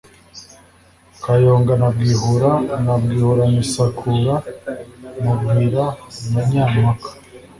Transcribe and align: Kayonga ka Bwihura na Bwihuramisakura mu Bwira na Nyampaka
Kayonga 1.23 1.73
ka 1.81 1.89
Bwihura 1.95 2.51
na 2.83 2.93
Bwihuramisakura 3.01 4.33
mu 5.23 5.33
Bwira 5.39 5.85
na 6.31 6.41
Nyampaka 6.49 7.09